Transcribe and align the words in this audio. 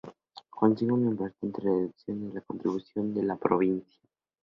Consigue 0.49 0.93
una 0.93 1.11
importante 1.11 1.61
reducción 1.61 2.23
en 2.23 2.33
la 2.33 2.41
contribución 2.41 3.13
de 3.13 3.21
la 3.21 3.35
provincia. 3.35 4.01